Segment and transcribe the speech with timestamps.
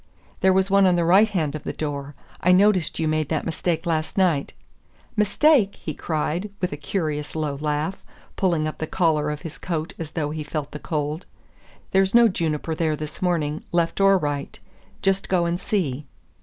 [0.39, 2.15] "There was one on the right hand of the door.
[2.39, 4.51] I noticed you made that mistake last night."
[5.15, 8.03] "Mistake!" he cried, with a curious low laugh,
[8.35, 11.27] pulling up the collar of his coat as though he felt the cold,
[11.91, 14.57] "there's no juniper there this morning, left or right.
[15.03, 16.07] Just go and see."